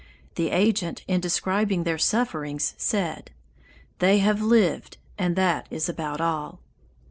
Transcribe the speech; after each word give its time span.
The 0.33 0.49
agent 0.49 1.03
in 1.07 1.21
describing 1.21 1.83
their 1.83 1.99
sufferings 1.99 2.73
said: 2.75 3.29
'They 3.99 4.17
have 4.17 4.41
lived 4.41 4.97
and 5.19 5.35
that 5.35 5.67
is 5.69 5.87
about 5.89 6.19
all. 6.19 6.59